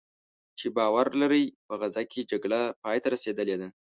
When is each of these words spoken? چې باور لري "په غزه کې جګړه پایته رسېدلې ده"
چې 0.59 0.67
باور 0.77 1.07
لري 1.21 1.43
"په 1.67 1.73
غزه 1.81 2.03
کې 2.11 2.27
جګړه 2.31 2.59
پایته 2.83 3.07
رسېدلې 3.15 3.55
ده" 3.61 3.67